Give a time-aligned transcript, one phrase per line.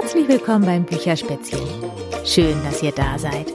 [0.00, 1.60] Herzlich willkommen beim Bücherspätzchen.
[2.24, 3.54] Schön, dass ihr da seid.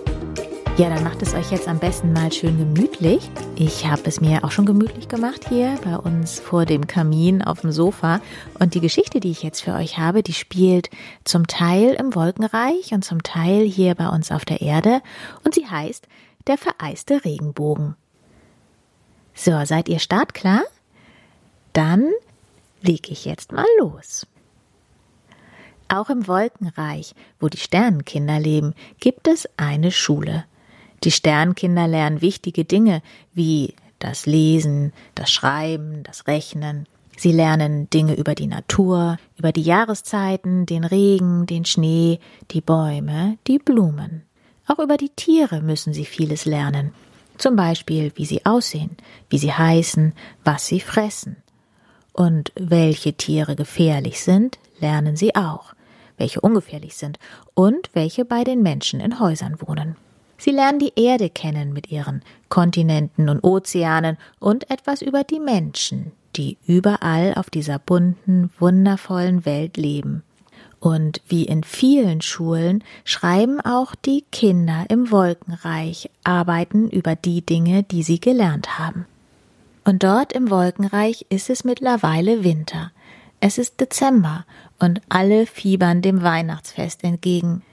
[0.77, 3.29] Ja, dann macht es euch jetzt am besten mal schön gemütlich.
[3.57, 7.59] Ich habe es mir auch schon gemütlich gemacht hier bei uns vor dem Kamin auf
[7.59, 8.21] dem Sofa.
[8.57, 10.89] Und die Geschichte, die ich jetzt für euch habe, die spielt
[11.25, 15.01] zum Teil im Wolkenreich und zum Teil hier bei uns auf der Erde.
[15.43, 16.07] Und sie heißt
[16.47, 17.97] Der vereiste Regenbogen.
[19.33, 20.61] So, seid ihr startklar?
[21.73, 22.09] Dann
[22.81, 24.25] leg ich jetzt mal los.
[25.89, 30.45] Auch im Wolkenreich, wo die Sternenkinder leben, gibt es eine Schule.
[31.03, 33.01] Die Sternkinder lernen wichtige Dinge
[33.33, 36.85] wie das Lesen, das Schreiben, das Rechnen.
[37.17, 42.19] Sie lernen Dinge über die Natur, über die Jahreszeiten, den Regen, den Schnee,
[42.51, 44.23] die Bäume, die Blumen.
[44.67, 46.93] Auch über die Tiere müssen sie vieles lernen.
[47.37, 48.95] Zum Beispiel, wie sie aussehen,
[49.29, 51.37] wie sie heißen, was sie fressen.
[52.13, 55.73] Und welche Tiere gefährlich sind, lernen sie auch,
[56.19, 57.17] welche ungefährlich sind
[57.53, 59.95] und welche bei den Menschen in Häusern wohnen.
[60.37, 66.13] Sie lernen die Erde kennen mit ihren Kontinenten und Ozeanen und etwas über die Menschen,
[66.35, 70.23] die überall auf dieser bunten, wundervollen Welt leben.
[70.79, 77.83] Und wie in vielen Schulen schreiben auch die Kinder im Wolkenreich Arbeiten über die Dinge,
[77.83, 79.05] die sie gelernt haben.
[79.83, 82.91] Und dort im Wolkenreich ist es mittlerweile Winter.
[83.39, 84.45] Es ist Dezember
[84.79, 87.63] und alle fiebern dem Weihnachtsfest entgegen.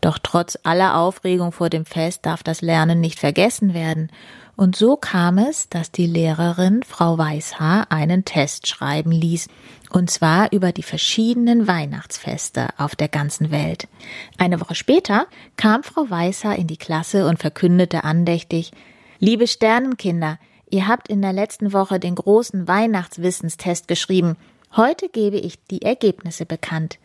[0.00, 4.10] Doch trotz aller Aufregung vor dem Fest darf das Lernen nicht vergessen werden.
[4.54, 9.48] Und so kam es, dass die Lehrerin Frau Weißhaar einen Test schreiben ließ,
[9.90, 13.88] und zwar über die verschiedenen Weihnachtsfeste auf der ganzen Welt.
[14.36, 18.72] Eine Woche später kam Frau Weißhaar in die Klasse und verkündete andächtig
[19.20, 20.38] Liebe Sternenkinder,
[20.70, 24.36] ihr habt in der letzten Woche den großen Weihnachtswissenstest geschrieben.
[24.76, 26.98] Heute gebe ich die Ergebnisse bekannt.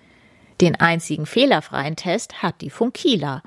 [0.61, 3.41] Den einzigen fehlerfreien Test hat die Funkila.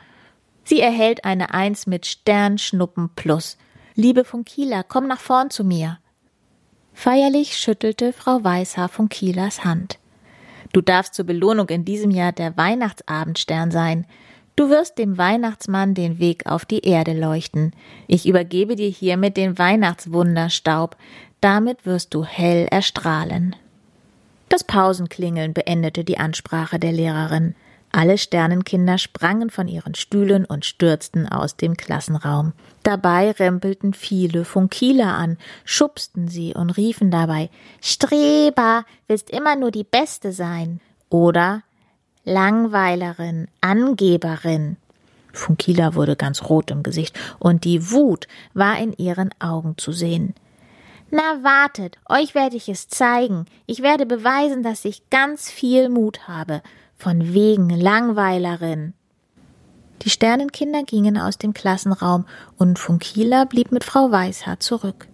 [0.65, 3.57] Sie erhält eine Eins mit Sternschnuppen plus.
[3.95, 5.99] Liebe Funkila, komm nach vorn zu mir.
[6.93, 9.99] Feierlich schüttelte Frau Weißhaar Funkilas Hand.
[10.73, 14.07] Du darfst zur Belohnung in diesem Jahr der Weihnachtsabendstern sein.
[14.57, 17.73] Du wirst dem Weihnachtsmann den Weg auf die Erde leuchten.
[18.07, 20.97] Ich übergebe dir hiermit den Weihnachtswunderstaub.
[21.41, 23.55] Damit wirst du hell erstrahlen.
[24.49, 27.55] Das Pausenklingeln beendete die Ansprache der Lehrerin.
[27.93, 32.53] Alle Sternenkinder sprangen von ihren Stühlen und stürzten aus dem Klassenraum.
[32.83, 37.49] Dabei rempelten viele Funkieler an, schubsten sie und riefen dabei
[37.81, 40.81] Streber, willst immer nur die Beste sein.
[41.09, 41.63] Oder
[42.25, 44.77] Langweilerin, Angeberin.
[45.33, 50.35] Funkila wurde ganz rot im Gesicht, und die Wut war in ihren Augen zu sehen.
[51.11, 53.47] Na wartet, euch werde ich es zeigen.
[53.67, 56.63] Ich werde beweisen, dass ich ganz viel Mut habe.
[56.97, 58.93] Von wegen Langweilerin.
[60.03, 62.27] Die Sternenkinder gingen aus dem Klassenraum
[62.59, 65.07] und Funkila blieb mit Frau Weißhaar zurück.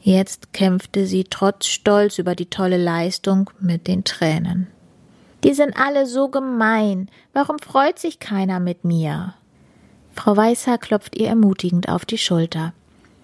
[0.00, 4.68] Jetzt kämpfte sie trotz Stolz über die tolle Leistung mit den Tränen.
[5.44, 7.10] Die sind alle so gemein.
[7.32, 9.34] Warum freut sich keiner mit mir?
[10.14, 12.72] Frau Weißhaar klopft ihr ermutigend auf die Schulter.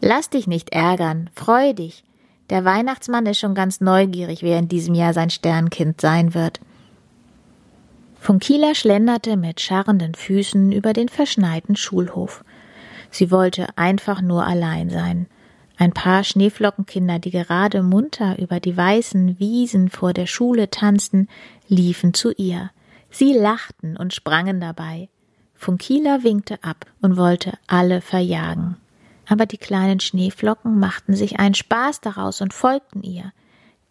[0.00, 2.04] Lass dich nicht ärgern, freu dich.
[2.50, 6.60] Der Weihnachtsmann ist schon ganz neugierig, wer in diesem Jahr sein Sternkind sein wird.
[8.20, 12.44] Funkila schlenderte mit scharrenden Füßen über den verschneiten Schulhof.
[13.10, 15.26] Sie wollte einfach nur allein sein.
[15.78, 21.28] Ein paar Schneeflockenkinder, die gerade munter über die weißen Wiesen vor der Schule tanzten,
[21.68, 22.70] liefen zu ihr.
[23.10, 25.08] Sie lachten und sprangen dabei.
[25.54, 28.76] Funkila winkte ab und wollte alle verjagen
[29.28, 33.32] aber die kleinen Schneeflocken machten sich einen Spaß daraus und folgten ihr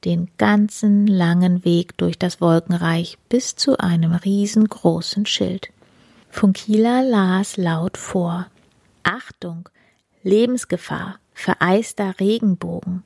[0.06, 5.70] den ganzen langen Weg durch das Wolkenreich bis zu einem riesengroßen Schild.
[6.30, 8.48] Funkila las laut vor.
[9.04, 9.68] Achtung,
[10.22, 13.04] Lebensgefahr, vereister Regenbogen.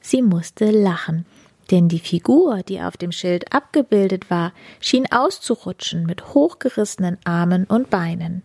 [0.00, 1.26] Sie musste lachen,
[1.70, 7.90] denn die Figur, die auf dem Schild abgebildet war, schien auszurutschen mit hochgerissenen Armen und
[7.90, 8.42] Beinen.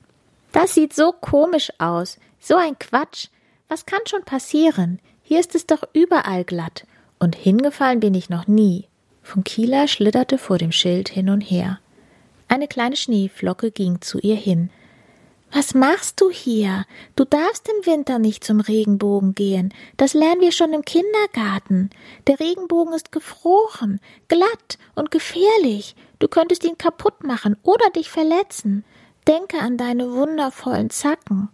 [0.51, 3.27] Das sieht so komisch aus, so ein Quatsch.
[3.69, 4.99] Was kann schon passieren?
[5.21, 6.85] Hier ist es doch überall glatt.
[7.19, 8.87] Und hingefallen bin ich noch nie.
[9.21, 11.79] Funkila schlitterte vor dem Schild hin und her.
[12.47, 14.71] Eine kleine Schneeflocke ging zu ihr hin.
[15.53, 16.85] Was machst du hier?
[17.15, 19.73] Du darfst im Winter nicht zum Regenbogen gehen.
[19.97, 21.89] Das lernen wir schon im Kindergarten.
[22.27, 23.99] Der Regenbogen ist gefroren,
[24.29, 25.95] glatt und gefährlich.
[26.19, 28.85] Du könntest ihn kaputt machen oder dich verletzen.
[29.27, 31.49] Denke an deine wundervollen Zacken.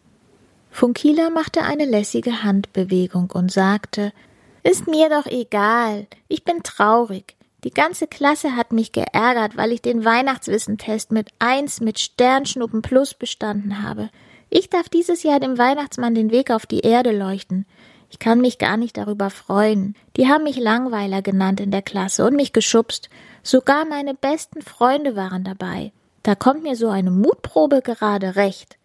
[0.77, 4.13] Funkila machte eine lässige Handbewegung und sagte
[4.62, 7.35] Ist mir doch egal, ich bin traurig.
[7.63, 13.15] Die ganze Klasse hat mich geärgert, weil ich den Weihnachtswissentest mit eins mit Sternschnuppen plus
[13.15, 14.12] bestanden habe.
[14.51, 17.65] Ich darf dieses Jahr dem Weihnachtsmann den Weg auf die Erde leuchten.
[18.12, 19.95] Ich kann mich gar nicht darüber freuen.
[20.15, 23.09] Die haben mich Langweiler genannt in der Klasse und mich geschubst.
[23.41, 25.91] Sogar meine besten Freunde waren dabei.
[26.21, 28.76] Da kommt mir so eine Mutprobe gerade recht.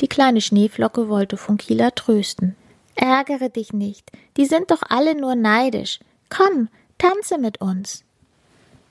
[0.00, 2.54] Die kleine Schneeflocke wollte Funkila trösten.
[2.94, 4.10] Ärgere dich nicht.
[4.36, 6.00] Die sind doch alle nur neidisch.
[6.28, 8.04] Komm, tanze mit uns.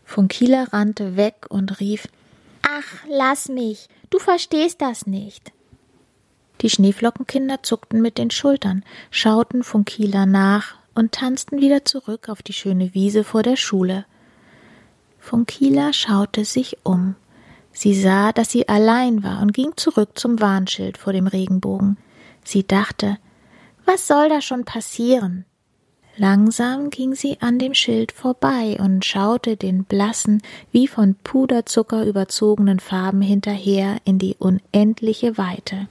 [0.04, 2.08] Funkila rannte weg und rief
[2.62, 3.88] Ach, lass mich.
[4.10, 5.52] Du verstehst das nicht.
[6.62, 12.54] Die Schneeflockenkinder zuckten mit den Schultern, schauten Funkila nach und tanzten wieder zurück auf die
[12.54, 14.06] schöne Wiese vor der Schule.
[15.20, 17.16] Funkila schaute sich um.
[17.78, 21.98] Sie sah, dass sie allein war und ging zurück zum Warnschild vor dem Regenbogen.
[22.42, 23.18] Sie dachte,
[23.86, 25.44] was soll da schon passieren?
[26.16, 30.42] Langsam ging sie an dem Schild vorbei und schaute den blassen,
[30.72, 35.90] wie von Puderzucker überzogenen Farben hinterher in die unendliche Weite.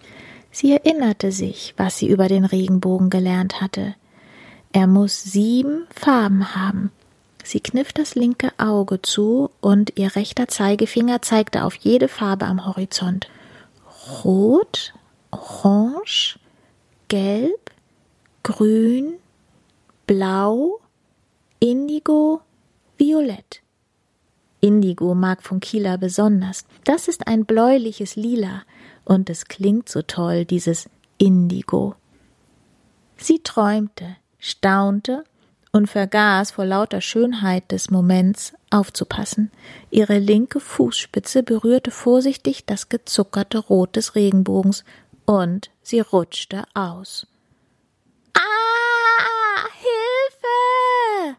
[0.51, 3.95] Sie erinnerte sich, was sie über den Regenbogen gelernt hatte.
[4.73, 6.91] Er muss sieben Farben haben.
[7.45, 12.67] Sie kniff das linke Auge zu und ihr rechter Zeigefinger zeigte auf jede Farbe am
[12.67, 13.29] Horizont.
[14.25, 14.95] Rot,
[15.31, 16.39] Orange,
[17.09, 17.71] Gelb,
[18.43, 19.15] Grün,
[20.07, 20.81] Blau,
[21.61, 22.41] Indigo,
[22.97, 23.61] Violett.
[24.61, 26.65] Indigo mag von Kieler besonders.
[26.85, 28.63] Das ist ein bläuliches Lila,
[29.05, 30.89] und es klingt so toll, dieses
[31.19, 31.95] Indigo.
[33.19, 35.25] Sie träumte, staunte
[35.75, 39.51] und vergaß vor lauter Schönheit des Moments aufzupassen.
[39.91, 44.85] Ihre linke Fußspitze berührte vorsichtig das gezuckerte Rot des Regenbogens
[45.25, 47.27] und sie rutschte aus.
[48.35, 51.37] Ah, Hilfe!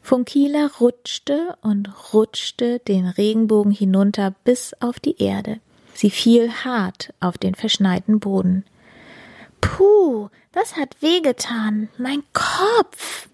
[0.00, 5.60] Funkila rutschte und rutschte den Regenbogen hinunter bis auf die Erde.
[5.92, 8.64] Sie fiel hart auf den verschneiten Boden.
[9.60, 11.88] Puh, das hat wehgetan.
[11.98, 13.28] Mein Kopf.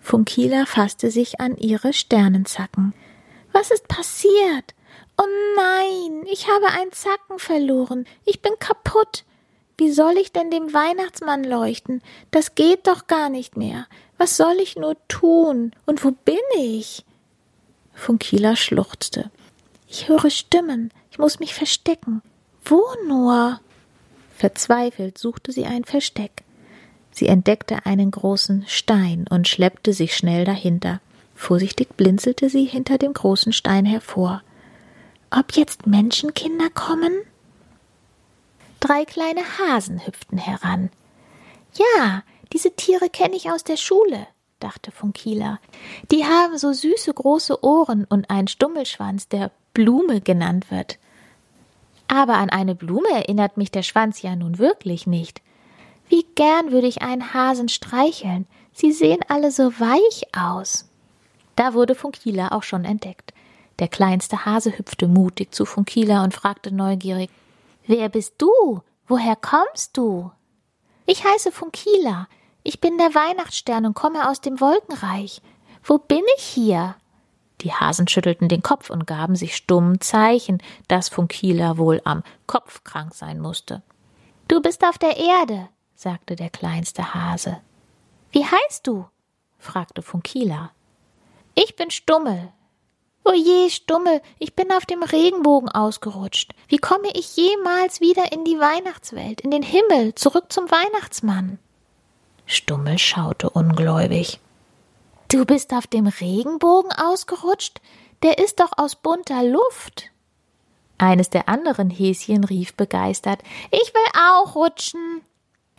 [0.00, 2.92] Funkila fasste sich an ihre Sternenzacken.
[3.52, 4.74] Was ist passiert?
[5.18, 5.26] Oh
[5.56, 8.06] nein, ich habe einen Zacken verloren.
[8.24, 9.24] Ich bin kaputt.
[9.78, 12.02] Wie soll ich denn dem Weihnachtsmann leuchten?
[12.30, 13.86] Das geht doch gar nicht mehr.
[14.18, 15.72] Was soll ich nur tun?
[15.86, 17.04] Und wo bin ich?
[17.94, 19.30] Funkila schluchzte.
[19.88, 20.92] Ich höre Stimmen.
[21.10, 22.22] Ich muss mich verstecken.
[22.64, 23.60] Wo nur?
[24.42, 26.42] Verzweifelt suchte sie ein Versteck.
[27.12, 31.00] Sie entdeckte einen großen Stein und schleppte sich schnell dahinter.
[31.36, 34.42] Vorsichtig blinzelte sie hinter dem großen Stein hervor.
[35.30, 37.12] Ob jetzt Menschenkinder kommen?
[38.80, 40.90] Drei kleine Hasen hüpften heran.
[41.74, 44.26] Ja, diese Tiere kenne ich aus der Schule,
[44.58, 45.60] dachte Funkila.
[46.10, 50.98] Die haben so süße große Ohren und einen Stummelschwanz, der Blume genannt wird.
[52.12, 55.40] Aber an eine Blume erinnert mich der Schwanz ja nun wirklich nicht.
[56.10, 58.46] Wie gern würde ich einen Hasen streicheln.
[58.74, 60.90] Sie sehen alle so weich aus.
[61.56, 63.32] Da wurde Funkila auch schon entdeckt.
[63.78, 67.30] Der kleinste Hase hüpfte mutig zu Funkila und fragte neugierig
[67.86, 68.82] Wer bist du?
[69.06, 70.30] Woher kommst du?
[71.06, 72.28] Ich heiße Funkila.
[72.62, 75.40] Ich bin der Weihnachtsstern und komme aus dem Wolkenreich.
[75.82, 76.94] Wo bin ich hier?
[77.62, 82.82] Die Hasen schüttelten den Kopf und gaben sich stumm Zeichen, dass Funkila wohl am Kopf
[82.82, 83.82] krank sein musste.
[84.48, 87.60] Du bist auf der Erde, sagte der kleinste Hase.
[88.32, 89.06] Wie heißt du?
[89.58, 90.72] fragte Funkila.
[91.54, 92.52] Ich bin Stummel.
[93.24, 96.54] O je, Stummel, ich bin auf dem Regenbogen ausgerutscht.
[96.66, 101.60] Wie komme ich jemals wieder in die Weihnachtswelt, in den Himmel, zurück zum Weihnachtsmann?
[102.46, 104.40] Stummel schaute ungläubig.
[105.32, 107.80] Du bist auf dem Regenbogen ausgerutscht?
[108.22, 110.10] Der ist doch aus bunter Luft.
[110.98, 115.22] Eines der anderen Häschen rief begeistert Ich will auch rutschen.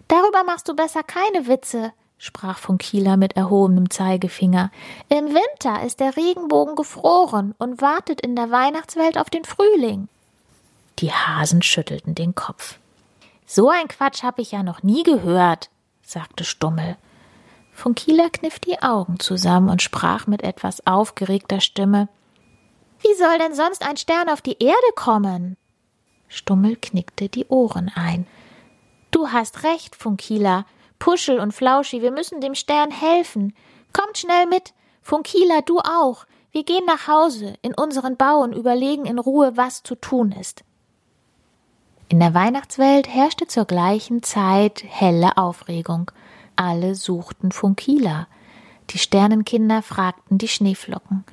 [0.08, 4.72] Darüber machst du besser keine Witze, sprach von Kieler mit erhobenem Zeigefinger.
[5.08, 10.08] Im Winter ist der Regenbogen gefroren und wartet in der Weihnachtswelt auf den Frühling.
[10.98, 12.80] Die Hasen schüttelten den Kopf.
[13.46, 15.70] So ein Quatsch habe ich ja noch nie gehört,
[16.02, 16.98] sagte Stummel.
[17.74, 22.08] Von Kieler kniff die Augen zusammen und sprach mit etwas aufgeregter Stimme
[23.02, 25.58] Wie soll denn sonst ein Stern auf die Erde kommen?
[26.28, 28.26] Stummel knickte die Ohren ein.
[29.12, 30.66] Du hast recht, Funkila.
[30.98, 33.54] Puschel und Flauschi, wir müssen dem Stern helfen.
[33.92, 34.74] Kommt schnell mit.
[35.02, 36.26] Funkila, du auch.
[36.52, 40.64] Wir gehen nach Hause, in unseren Bau und überlegen in Ruhe, was zu tun ist.
[42.10, 46.12] In der Weihnachtswelt herrschte zur gleichen Zeit helle Aufregung.
[46.56, 48.28] Alle suchten Funkila.
[48.90, 51.24] Die Sternenkinder fragten die Schneeflocken.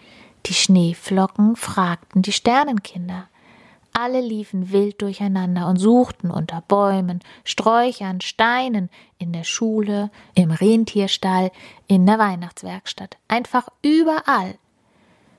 [0.46, 3.28] Die Schneeflocken fragten die Sternenkinder.
[3.92, 11.50] Alle liefen wild durcheinander und suchten unter Bäumen, Sträuchern, Steinen, in der Schule, im Rentierstall,
[11.86, 14.54] in der Weihnachtswerkstatt, einfach überall.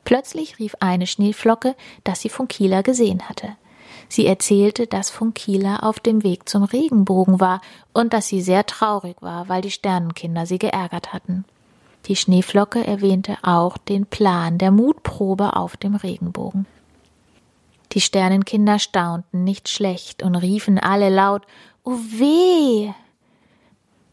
[0.03, 3.55] Plötzlich rief eine Schneeflocke, dass sie Funkila gesehen hatte.
[4.11, 7.61] Sie erzählte, dass Funkila auf dem Weg zum Regenbogen war
[7.93, 11.45] und dass sie sehr traurig war, weil die Sternenkinder sie geärgert hatten.
[12.07, 16.65] Die Schneeflocke erwähnte auch den Plan der Mutprobe auf dem Regenbogen.
[17.93, 21.43] Die Sternenkinder staunten nicht schlecht und riefen alle laut
[21.85, 22.91] Oh weh.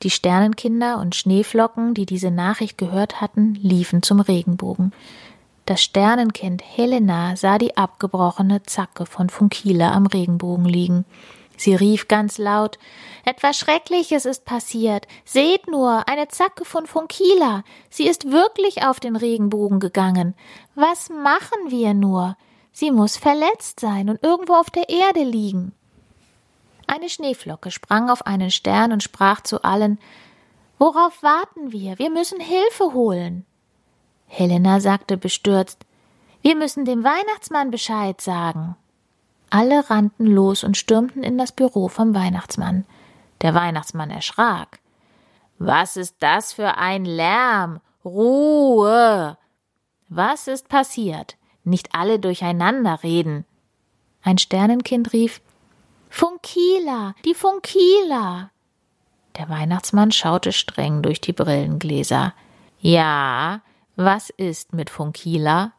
[0.04, 4.92] Die Sternenkinder und Schneeflocken, die diese Nachricht gehört hatten, liefen zum Regenbogen.
[5.68, 11.04] Das Sternenkind Helena sah die abgebrochene Zacke von Funkila am Regenbogen liegen.
[11.58, 12.78] Sie rief ganz laut
[13.26, 15.06] Etwas Schreckliches ist passiert.
[15.26, 17.64] Seht nur, eine Zacke von Funkila.
[17.90, 20.34] Sie ist wirklich auf den Regenbogen gegangen.
[20.74, 22.38] Was machen wir nur?
[22.72, 25.72] Sie muss verletzt sein und irgendwo auf der Erde liegen.
[26.86, 29.98] Eine Schneeflocke sprang auf einen Stern und sprach zu allen
[30.78, 31.98] Worauf warten wir?
[31.98, 33.44] Wir müssen Hilfe holen.
[34.28, 35.84] Helena sagte bestürzt
[36.42, 38.76] Wir müssen dem Weihnachtsmann Bescheid sagen.
[39.50, 42.84] Alle rannten los und stürmten in das Büro vom Weihnachtsmann.
[43.40, 44.78] Der Weihnachtsmann erschrak.
[45.58, 47.80] Was ist das für ein Lärm?
[48.04, 49.36] Ruhe.
[50.08, 51.36] Was ist passiert?
[51.64, 53.44] Nicht alle durcheinander reden.
[54.22, 55.40] Ein Sternenkind rief
[56.08, 58.50] Funkila, die Funkila.
[59.36, 62.34] Der Weihnachtsmann schaute streng durch die Brillengläser.
[62.80, 63.60] Ja,
[63.98, 65.72] was ist mit Funkila?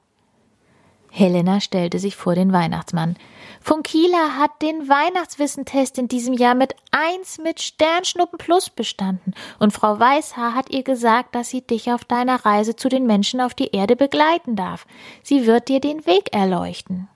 [1.09, 3.15] Helena stellte sich vor den Weihnachtsmann.
[3.61, 9.33] Funkila hat den Weihnachtswissentest in diesem Jahr mit eins mit Sternschnuppen plus bestanden.
[9.57, 13.39] Und Frau Weißhaar hat ihr gesagt, dass sie dich auf deiner Reise zu den Menschen
[13.39, 14.85] auf die Erde begleiten darf.
[15.23, 17.07] Sie wird dir den Weg erleuchten.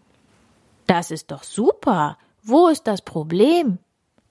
[0.87, 2.17] Das ist doch super.
[2.43, 3.77] Wo ist das Problem?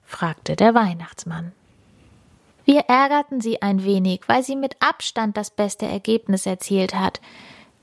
[0.03, 1.53] fragte der Weihnachtsmann.
[2.65, 7.21] Wir ärgerten sie ein wenig, weil sie mit Abstand das beste Ergebnis erzielt hat.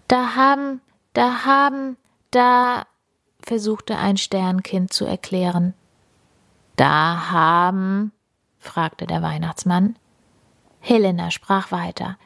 [0.08, 0.82] Da haben,
[1.14, 1.98] da haben,
[2.32, 2.86] da,
[3.42, 5.74] versuchte ein Sternkind zu erklären.
[6.76, 8.12] Da haben,
[8.58, 9.98] fragte der Weihnachtsmann.
[10.80, 12.18] Helena sprach weiter.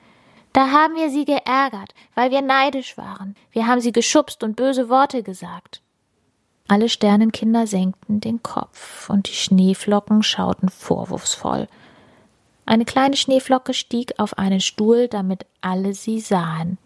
[0.54, 3.36] Da haben wir sie geärgert, weil wir neidisch waren.
[3.52, 5.82] Wir haben sie geschubst und böse Worte gesagt.
[6.68, 11.68] Alle Sternenkinder senkten den Kopf, und die Schneeflocken schauten vorwurfsvoll.
[12.66, 16.78] Eine kleine Schneeflocke stieg auf einen Stuhl, damit alle sie sahen.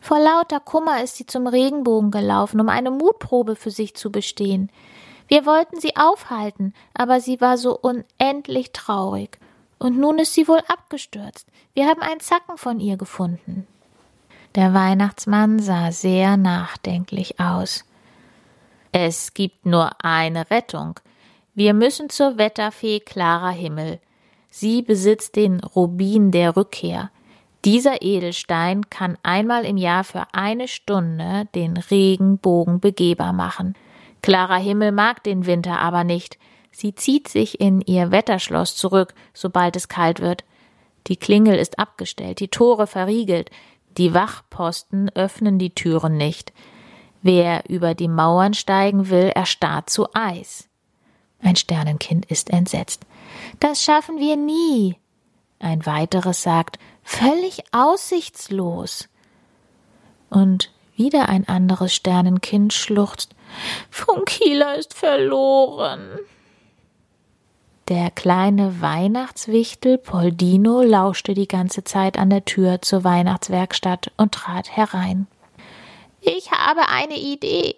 [0.00, 4.70] Vor lauter Kummer ist sie zum Regenbogen gelaufen, um eine Mutprobe für sich zu bestehen.
[5.28, 9.38] Wir wollten sie aufhalten, aber sie war so unendlich traurig.
[9.78, 11.46] Und nun ist sie wohl abgestürzt.
[11.74, 13.66] Wir haben einen Zacken von ihr gefunden.
[14.56, 17.84] Der Weihnachtsmann sah sehr nachdenklich aus.
[18.90, 20.98] Es gibt nur eine Rettung.
[21.54, 24.00] Wir müssen zur Wetterfee Clara Himmel.
[24.50, 27.10] Sie besitzt den Rubin der Rückkehr.
[27.64, 33.74] Dieser Edelstein kann einmal im Jahr für eine Stunde den Regenbogen begehbar machen.
[34.22, 36.38] Klarer Himmel mag den Winter aber nicht.
[36.72, 40.44] Sie zieht sich in ihr Wetterschloss zurück, sobald es kalt wird.
[41.06, 43.50] Die Klingel ist abgestellt, die Tore verriegelt,
[43.96, 46.52] die Wachposten öffnen die Türen nicht.
[47.22, 50.68] Wer über die Mauern steigen will, erstarrt zu Eis.
[51.42, 53.04] Ein Sternenkind ist entsetzt.
[53.58, 54.96] Das schaffen wir nie.
[55.58, 59.08] Ein weiteres sagt, völlig aussichtslos.
[60.30, 63.34] Und wieder ein anderes Sternenkind schluchzt,
[63.90, 66.18] Funkila ist verloren.
[67.88, 74.70] Der kleine Weihnachtswichtel Poldino lauschte die ganze Zeit an der Tür zur Weihnachtswerkstatt und trat
[74.76, 75.26] herein.
[76.20, 77.74] Ich habe eine Idee.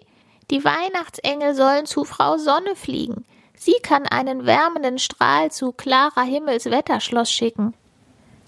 [0.51, 3.25] Die Weihnachtsengel sollen zu Frau Sonne fliegen.
[3.55, 7.73] Sie kann einen wärmenden Strahl zu klarer Himmels Wetterschloss schicken.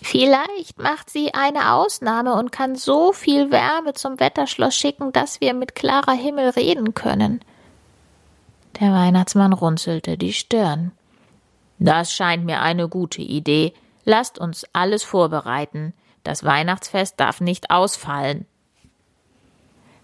[0.02, 5.54] Vielleicht macht sie eine Ausnahme und kann so viel Wärme zum Wetterschloss schicken, dass wir
[5.54, 7.42] mit klarer Himmel reden können.
[8.80, 10.92] Der Weihnachtsmann runzelte die Stirn.
[11.80, 13.74] Das scheint mir eine gute Idee.
[14.04, 15.94] Lasst uns alles vorbereiten.
[16.24, 18.46] Das Weihnachtsfest darf nicht ausfallen.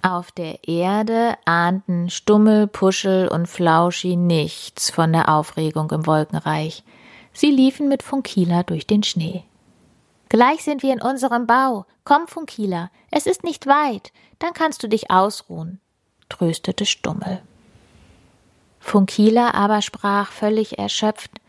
[0.03, 6.83] Auf der Erde ahnten Stummel, Puschel und Flauschi nichts von der Aufregung im Wolkenreich.
[7.33, 9.43] Sie liefen mit Funkila durch den Schnee.
[10.29, 11.85] Gleich sind wir in unserem Bau.
[12.03, 15.79] Komm, Funkila, es ist nicht weit, dann kannst du dich ausruhen,
[16.29, 17.41] tröstete Stummel.
[18.79, 21.40] Funkila aber sprach völlig erschöpft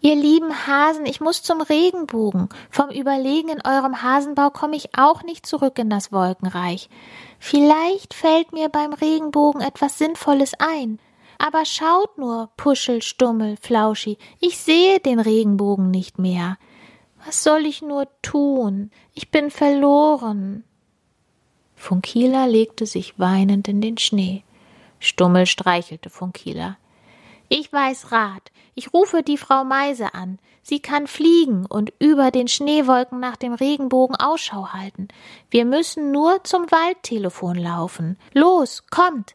[0.00, 2.48] Ihr lieben Hasen, ich muss zum Regenbogen.
[2.70, 6.88] Vom Überlegen in eurem Hasenbau komme ich auch nicht zurück in das Wolkenreich.
[7.40, 11.00] Vielleicht fällt mir beim Regenbogen etwas Sinnvolles ein.
[11.38, 16.58] Aber schaut nur, Puschel, Stummel, Flauschi, ich sehe den Regenbogen nicht mehr.
[17.24, 18.90] Was soll ich nur tun?
[19.14, 20.64] Ich bin verloren.
[21.74, 24.44] Funkila legte sich weinend in den Schnee.
[25.00, 26.76] Stummel streichelte Funkila.
[27.48, 28.50] Ich weiß Rat.
[28.74, 30.38] Ich rufe die Frau Meise an.
[30.62, 35.08] Sie kann fliegen und über den Schneewolken nach dem Regenbogen Ausschau halten.
[35.50, 38.18] Wir müssen nur zum Waldtelefon laufen.
[38.34, 39.34] Los, kommt!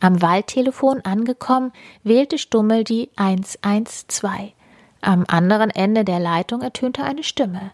[0.00, 1.72] Am Waldtelefon angekommen,
[2.04, 4.52] wählte Stummel die 112.
[5.00, 7.72] Am anderen Ende der Leitung ertönte eine Stimme.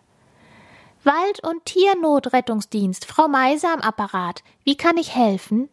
[1.04, 4.42] Wald- und Tiernotrettungsdienst, Frau Meise am Apparat.
[4.64, 5.68] Wie kann ich helfen?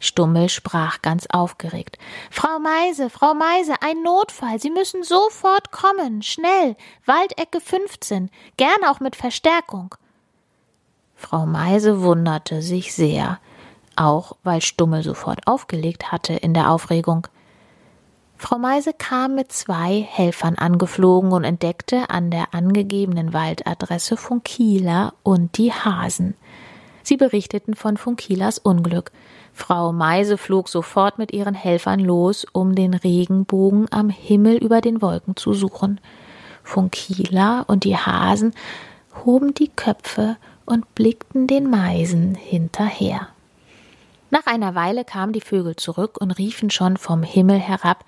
[0.00, 1.98] Stummel sprach ganz aufgeregt.
[2.30, 4.58] Frau Meise, Frau Meise, ein Notfall.
[4.58, 6.22] Sie müssen sofort kommen.
[6.22, 6.74] Schnell.
[7.04, 8.30] Waldecke 15.
[8.56, 9.94] Gern auch mit Verstärkung.
[11.14, 13.38] Frau Meise wunderte sich sehr,
[13.94, 17.26] auch weil Stummel sofort aufgelegt hatte in der Aufregung.
[18.38, 25.58] Frau Meise kam mit zwei Helfern angeflogen und entdeckte an der angegebenen Waldadresse Funkila und
[25.58, 26.34] die Hasen.
[27.10, 29.10] Sie berichteten von Funkilas Unglück.
[29.52, 35.02] Frau Meise flog sofort mit ihren Helfern los, um den Regenbogen am Himmel über den
[35.02, 36.00] Wolken zu suchen.
[36.62, 38.54] Funkila und die Hasen
[39.24, 40.36] hoben die Köpfe
[40.66, 43.26] und blickten den Meisen hinterher.
[44.30, 48.04] Nach einer Weile kamen die Vögel zurück und riefen schon vom Himmel herab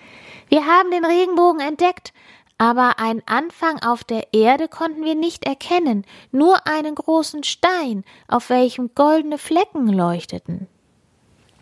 [0.48, 2.12] Wir haben den Regenbogen entdeckt,
[2.58, 8.50] aber einen Anfang auf der Erde konnten wir nicht erkennen, nur einen großen Stein, auf
[8.50, 10.68] welchem goldene Flecken leuchteten.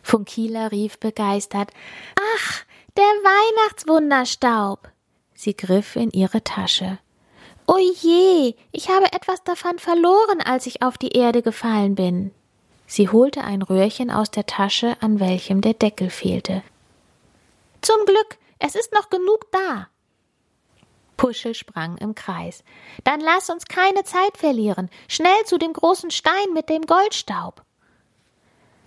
[0.02, 1.70] Funkila rief begeistert
[2.36, 2.64] Ach,
[2.96, 4.88] der Weihnachtswunderstaub.
[5.34, 6.98] Sie griff in ihre Tasche.
[7.66, 12.32] O je, ich habe etwas davon verloren, als ich auf die Erde gefallen bin.
[12.86, 16.64] Sie holte ein Röhrchen aus der Tasche, an welchem der Deckel fehlte.
[17.80, 19.86] Zum Glück, es ist noch genug da.
[21.20, 22.64] Puschel sprang im Kreis.
[23.04, 24.88] Dann lass uns keine Zeit verlieren.
[25.06, 27.62] Schnell zu dem großen Stein mit dem Goldstaub.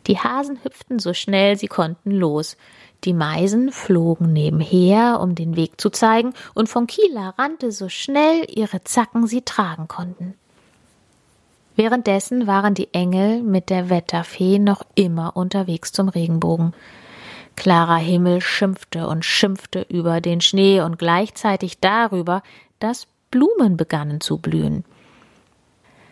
[0.07, 2.57] Die Hasen hüpften so schnell sie konnten los.
[3.03, 8.47] Die Meisen flogen nebenher, um den Weg zu zeigen, und von Kieler rannte so schnell
[8.49, 10.33] ihre Zacken sie tragen konnten.
[11.75, 16.73] Währenddessen waren die Engel mit der Wetterfee noch immer unterwegs zum Regenbogen.
[17.55, 22.41] Klarer Himmel schimpfte und schimpfte über den Schnee und gleichzeitig darüber,
[22.79, 24.83] dass Blumen begannen zu blühen.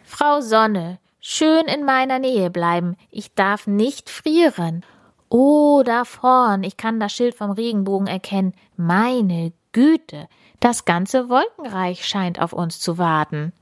[0.04, 4.84] Frau Sonne, schön in meiner Nähe bleiben, ich darf nicht frieren.
[5.30, 8.54] Oh, da vorn, ich kann das Schild vom Regenbogen erkennen.
[8.76, 10.28] Meine Güte,
[10.60, 13.54] das ganze Wolkenreich scheint auf uns zu warten.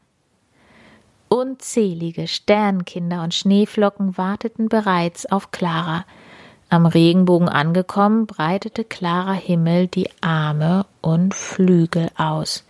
[1.28, 6.06] Unzählige Sternkinder und Schneeflocken warteten bereits auf Clara.
[6.72, 12.64] Am Regenbogen angekommen, breitete klarer Himmel die Arme und Flügel aus.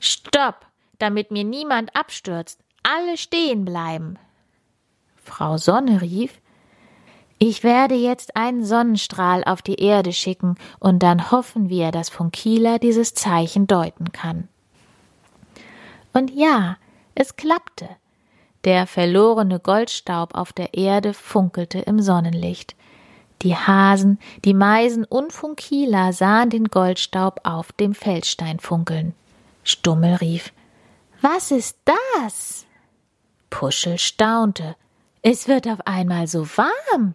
[0.00, 0.66] Stopp,
[0.98, 2.58] damit mir niemand abstürzt.
[2.82, 4.18] Alle stehen bleiben.
[5.22, 6.40] Frau Sonne rief
[7.38, 12.78] Ich werde jetzt einen Sonnenstrahl auf die Erde schicken, und dann hoffen wir, dass Funkila
[12.78, 14.48] dieses Zeichen deuten kann.
[16.12, 16.78] Und ja,
[17.14, 17.88] es klappte.
[18.64, 22.74] Der verlorene Goldstaub auf der Erde funkelte im Sonnenlicht.
[23.42, 29.14] Die Hasen, die Meisen und Funkila sahen den Goldstaub auf dem Feldstein funkeln.
[29.62, 30.52] Stummel rief
[31.20, 32.66] Was ist das?
[33.50, 34.76] Puschel staunte.
[35.22, 37.14] Es wird auf einmal so warm.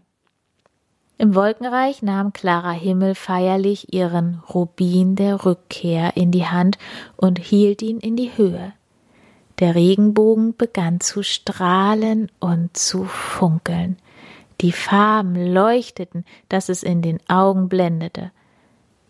[1.17, 6.77] Im Wolkenreich nahm Clara Himmel feierlich ihren Rubin der Rückkehr in die Hand
[7.15, 8.73] und hielt ihn in die Höhe.
[9.59, 13.97] Der Regenbogen begann zu strahlen und zu funkeln.
[14.63, 18.31] Die Farben leuchteten, dass es in den Augen blendete.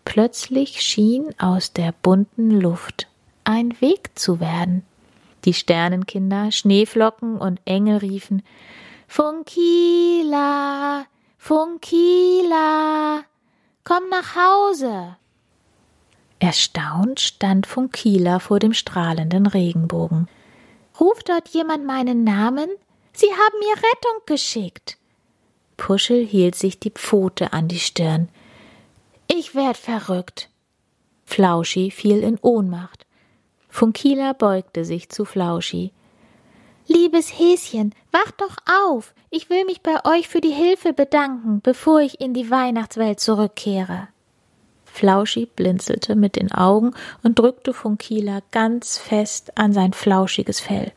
[0.04, 3.06] Plötzlich schien aus der bunten Luft
[3.44, 4.82] ein Weg zu werden.
[5.44, 8.42] Die Sternenkinder, Schneeflocken und Engel riefen
[9.06, 11.04] Funkila,
[11.38, 13.20] Funkila,
[13.84, 15.16] komm nach Hause.
[16.40, 20.26] Erstaunt stand Funkila vor dem strahlenden Regenbogen.
[20.98, 22.68] Ruft dort jemand meinen Namen?
[23.12, 24.98] Sie haben mir Rettung geschickt.
[25.76, 28.28] Puschel hielt sich die Pfote an die Stirn.
[29.26, 30.50] Ich werd verrückt.
[31.24, 33.06] Flauschi fiel in Ohnmacht.
[33.68, 35.92] Funkila beugte sich zu Flauschi.
[36.86, 38.56] Liebes Häschen, wacht doch
[38.86, 39.14] auf.
[39.30, 44.08] Ich will mich bei euch für die Hilfe bedanken, bevor ich in die Weihnachtswelt zurückkehre.
[44.84, 50.92] Flauschi blinzelte mit den Augen und drückte Funkila ganz fest an sein flauschiges Fell.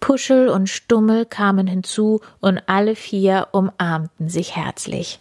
[0.00, 5.20] Puschel und Stummel kamen hinzu und alle vier umarmten sich herzlich.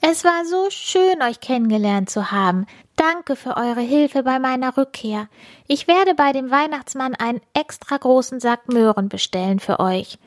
[0.00, 2.66] Es war so schön, euch kennengelernt zu haben.
[2.96, 5.28] Danke für eure Hilfe bei meiner Rückkehr.
[5.68, 10.18] Ich werde bei dem Weihnachtsmann einen extra großen Sack Möhren bestellen für euch.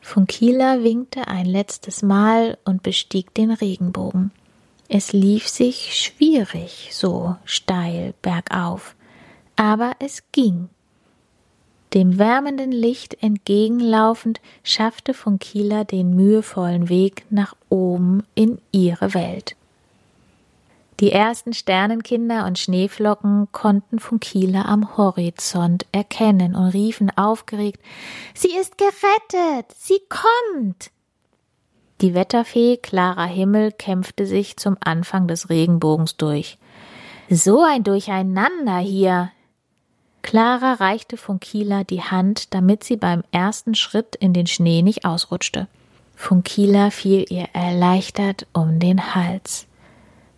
[0.00, 4.30] Funkila winkte ein letztes Mal und bestieg den Regenbogen.
[4.88, 8.96] Es lief sich schwierig so steil bergauf,
[9.56, 10.68] aber es ging.
[11.94, 19.56] Dem wärmenden Licht entgegenlaufend schaffte Funkila den mühevollen Weg nach oben in ihre Welt.
[21.00, 27.80] Die ersten Sternenkinder und Schneeflocken konnten Funkila am Horizont erkennen und riefen aufgeregt
[28.34, 29.72] Sie ist gerettet.
[29.78, 30.90] Sie kommt.
[32.02, 36.58] Die Wetterfee klarer Himmel kämpfte sich zum Anfang des Regenbogens durch.
[37.30, 39.32] So ein Durcheinander hier.
[40.22, 45.66] Clara reichte Funkila die Hand, damit sie beim ersten Schritt in den Schnee nicht ausrutschte.
[46.14, 49.66] Funkila fiel ihr erleichtert um den Hals.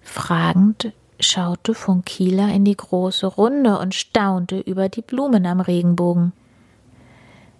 [0.00, 6.32] Fragend schaute Funkila in die große Runde und staunte über die Blumen am Regenbogen.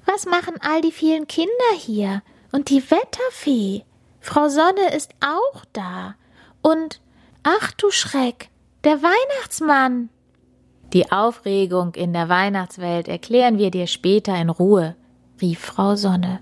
[0.06, 2.22] Was machen all die vielen Kinder hier?
[2.50, 3.84] Und die Wetterfee?
[4.20, 6.14] Frau Sonne ist auch da.
[6.60, 7.00] Und,
[7.42, 8.50] ach du Schreck,
[8.84, 10.10] der Weihnachtsmann.
[10.92, 14.94] Die Aufregung in der Weihnachtswelt erklären wir dir später in Ruhe,
[15.40, 16.40] rief Frau Sonne.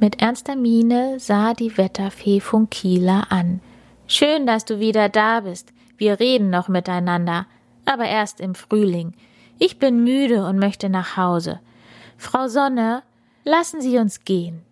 [0.00, 3.60] Mit ernster Miene sah die Wetterfee Funkila an.
[4.08, 5.72] Schön, dass du wieder da bist.
[5.96, 7.46] Wir reden noch miteinander,
[7.84, 9.14] aber erst im Frühling.
[9.58, 11.60] Ich bin müde und möchte nach Hause.
[12.18, 13.04] Frau Sonne,
[13.44, 14.62] lassen Sie uns gehen.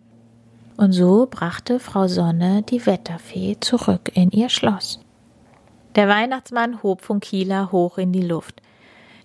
[0.75, 4.99] Und so brachte Frau Sonne die Wetterfee zurück in ihr Schloss.
[5.95, 8.61] Der Weihnachtsmann hob Funkila hoch in die Luft.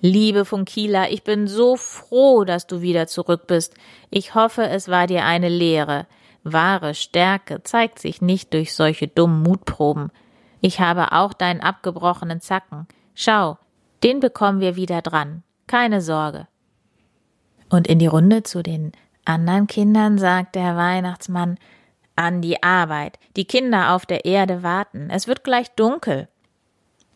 [0.03, 3.75] Liebe Funkila, ich bin so froh, dass du wieder zurück bist.
[4.09, 6.07] Ich hoffe, es war dir eine Lehre.
[6.43, 10.11] Wahre Stärke zeigt sich nicht durch solche dummen Mutproben.
[10.63, 12.87] Ich habe auch deinen abgebrochenen Zacken.
[13.15, 13.59] Schau,
[14.03, 15.43] den bekommen wir wieder dran.
[15.67, 16.49] Keine Sorge.
[17.69, 18.93] Und in die Runde zu den
[19.27, 21.59] anderen Kindern sagt der Weihnachtsmann
[22.17, 23.19] An die Arbeit.
[23.37, 25.11] Die Kinder auf der Erde warten.
[25.11, 26.29] Es wird gleich dunkel.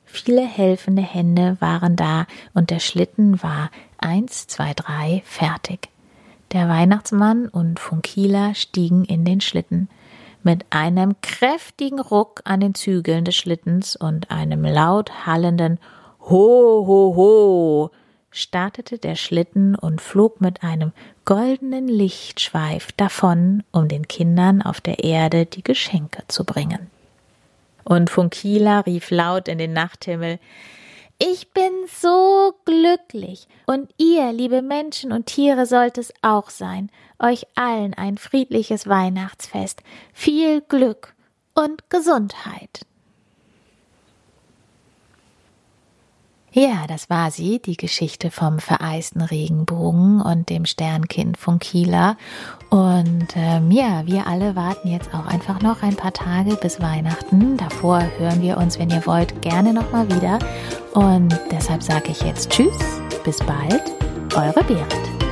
[0.05, 5.88] Viele helfende Hände waren da und der Schlitten war eins, zwei, drei fertig.
[6.53, 9.88] Der Weihnachtsmann und Funkila stiegen in den Schlitten.
[10.43, 15.79] Mit einem kräftigen Ruck an den Zügeln des Schlittens und einem laut hallenden
[16.21, 17.90] Ho, ho, ho
[18.31, 20.93] startete der Schlitten und flog mit einem
[21.25, 26.90] goldenen Lichtschweif davon, um den Kindern auf der Erde die Geschenke zu bringen.
[27.85, 30.38] Und Funkila rief laut in den Nachthimmel
[31.18, 33.47] ich bin so glücklich.
[33.66, 36.90] Und ihr, liebe Menschen und Tiere, sollt es auch sein.
[37.18, 39.83] Euch allen ein friedliches Weihnachtsfest.
[40.12, 41.14] Viel Glück
[41.55, 42.85] und Gesundheit.
[46.57, 52.17] Ja, das war sie, die Geschichte vom vereisten Regenbogen und dem Sternkind von Kieler.
[52.71, 57.57] Und ähm, ja, wir alle warten jetzt auch einfach noch ein paar Tage bis Weihnachten.
[57.57, 60.38] Davor hören wir uns, wenn ihr wollt, gerne nochmal wieder.
[60.93, 63.83] Und deshalb sage ich jetzt Tschüss, bis bald,
[64.37, 65.24] eure Berit.